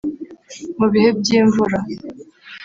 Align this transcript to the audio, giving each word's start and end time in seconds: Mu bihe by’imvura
Mu 0.79 0.87
bihe 0.93 1.09
by’imvura 1.19 1.77